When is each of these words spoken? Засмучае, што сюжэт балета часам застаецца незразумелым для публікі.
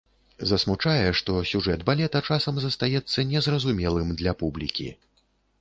Засмучае, 0.51 1.09
што 1.19 1.35
сюжэт 1.51 1.83
балета 1.91 2.21
часам 2.31 2.57
застаецца 2.65 3.27
незразумелым 3.35 4.17
для 4.23 4.37
публікі. 4.41 4.91